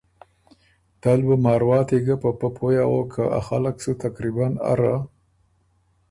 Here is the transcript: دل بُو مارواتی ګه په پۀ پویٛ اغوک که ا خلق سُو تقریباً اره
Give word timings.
دل 1.03 1.19
بُو 1.27 1.35
مارواتی 1.43 1.99
ګه 2.05 2.15
په 2.23 2.29
پۀ 2.39 2.47
پویٛ 2.55 2.81
اغوک 2.85 3.07
که 3.13 3.23
ا 3.39 3.39
خلق 3.47 3.75
سُو 3.83 3.91
تقریباً 4.03 4.47
اره 4.71 4.95